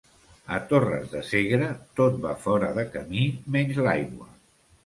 A 0.55 0.55
Torres 0.71 1.11
de 1.11 1.21
Segre, 1.27 1.69
tot 2.01 2.17
va 2.25 2.33
fora 2.47 2.73
de 2.81 2.89
camí 2.97 3.29
menys 3.59 3.83
l'aigua. 3.89 4.31